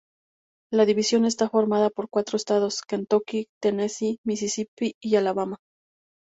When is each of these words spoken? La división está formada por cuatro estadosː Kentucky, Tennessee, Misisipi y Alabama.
La 0.73 0.85
división 0.85 1.25
está 1.25 1.47
formada 1.47 1.91
por 1.91 2.09
cuatro 2.09 2.35
estadosː 2.35 2.85
Kentucky, 2.87 3.45
Tennessee, 3.61 4.17
Misisipi 4.25 4.95
y 4.99 5.15
Alabama. 5.15 5.57